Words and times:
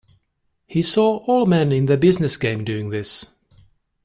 He 0.65 0.81
saw 0.81 1.17
all 1.27 1.45
men 1.45 1.71
in 1.71 1.85
the 1.85 1.95
business 1.95 2.35
game 2.35 2.63
doing 2.63 2.89
this. 2.89 3.29